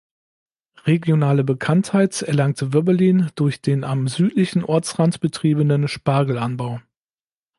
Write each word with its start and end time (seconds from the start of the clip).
Regionale 0.87 1.43
Bekanntheit 1.43 2.23
erlangt 2.23 2.73
Wöbbelin 2.73 3.29
durch 3.35 3.61
den 3.61 3.83
am 3.83 4.07
südlichen 4.07 4.63
Ortsrand 4.63 5.19
betriebenen 5.19 5.87
Spargelanbau. 5.87 6.81